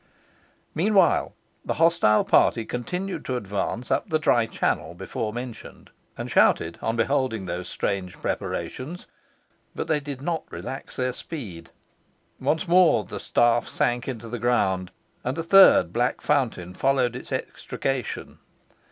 Meanwhile 0.73 1.35
the 1.63 1.75
hostile 1.75 2.25
party 2.25 2.65
continued 2.65 3.23
to 3.25 3.35
advance 3.35 3.91
up 3.91 4.09
the 4.09 4.17
dry 4.17 4.47
channel 4.47 4.95
before 4.95 5.31
mentioned, 5.31 5.91
and 6.17 6.27
shouted 6.31 6.79
on 6.81 6.95
beholding 6.95 7.45
these 7.45 7.67
strange 7.67 8.19
preparations, 8.19 9.05
but 9.75 9.87
they 9.87 9.99
did 9.99 10.19
not 10.19 10.43
relax 10.49 10.95
their 10.95 11.13
speed. 11.13 11.69
Once 12.39 12.67
more 12.67 13.03
the 13.03 13.19
staff 13.19 13.67
sank 13.67 14.07
into 14.07 14.27
the 14.27 14.39
ground, 14.39 14.89
and 15.23 15.37
a 15.37 15.43
third 15.43 15.93
black 15.93 16.19
fountain 16.19 16.73
followed 16.73 17.15
its 17.15 17.31
extraction. 17.31 18.39